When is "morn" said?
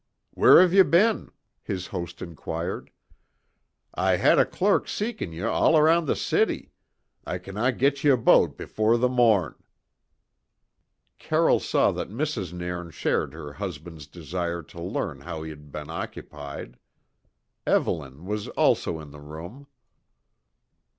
9.07-9.53